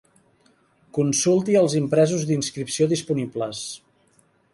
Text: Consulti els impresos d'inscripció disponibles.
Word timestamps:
Consulti 0.97 1.57
els 1.59 1.75
impresos 1.79 2.23
d'inscripció 2.31 2.87
disponibles. 2.95 3.61